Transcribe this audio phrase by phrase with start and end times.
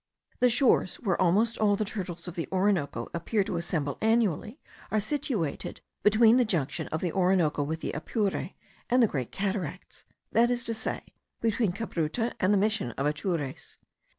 [0.39, 4.99] The shores where almost all the turtles of the Orinoco appear to assemble annually, are
[4.99, 8.49] situated between the junction of the Orinoco with the Apure,
[8.89, 11.03] and the great cataracts; that is to say,
[11.39, 13.77] between Cabruta and the Mission of Atures.